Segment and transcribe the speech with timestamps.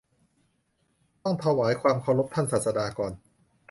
[1.23, 3.13] ต้องถวายความเคารพท่านศาสดาก่อน